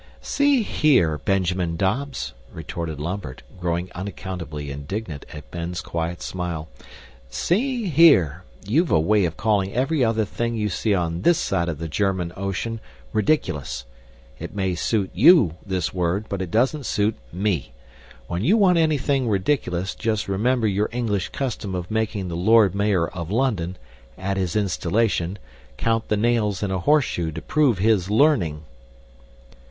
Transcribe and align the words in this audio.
"See 0.23 0.63
here, 0.63 1.19
Benjamin 1.19 1.77
Dobbs," 1.77 2.33
retorted 2.51 2.99
Lambert, 2.99 3.43
growing 3.59 3.91
unaccountably 3.93 4.71
indignant 4.71 5.27
at 5.31 5.51
Ben's 5.51 5.79
quiet 5.79 6.23
smile. 6.23 6.69
"See 7.29 7.85
here, 7.87 8.43
you've 8.65 8.89
a 8.89 8.99
way 8.99 9.25
of 9.25 9.37
calling 9.37 9.71
every 9.75 10.03
other 10.03 10.25
thing 10.25 10.55
you 10.55 10.69
see 10.69 10.95
on 10.95 11.21
THIS 11.21 11.37
side 11.37 11.69
of 11.69 11.77
the 11.77 11.87
German 11.87 12.33
ocean 12.35 12.79
'ridiculous.' 13.13 13.85
It 14.39 14.55
may 14.55 14.73
suit 14.73 15.11
YOU, 15.13 15.57
this 15.63 15.93
word, 15.93 16.25
but 16.29 16.41
it 16.41 16.49
doesn't 16.49 16.87
suit 16.87 17.15
ME. 17.31 17.71
When 18.25 18.43
you 18.43 18.57
want 18.57 18.79
anything 18.79 19.29
ridiculous, 19.29 19.93
just 19.93 20.27
remember 20.27 20.65
your 20.65 20.89
English 20.91 21.29
custom 21.29 21.75
of 21.75 21.91
making 21.91 22.27
the 22.27 22.35
Lord 22.35 22.73
Mayor 22.73 23.07
of 23.09 23.29
London, 23.29 23.77
at 24.17 24.35
his 24.35 24.55
installation, 24.55 25.37
count 25.77 26.07
the 26.07 26.17
nails 26.17 26.63
in 26.63 26.71
a 26.71 26.79
horseshoe 26.79 27.31
to 27.33 27.41
prove 27.43 27.77
HIS 27.77 28.09
LEARNING." 28.09 28.63